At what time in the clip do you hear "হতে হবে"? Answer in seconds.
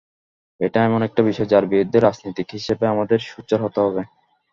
3.63-4.01